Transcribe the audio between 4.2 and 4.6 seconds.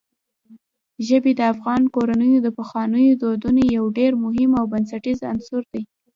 مهم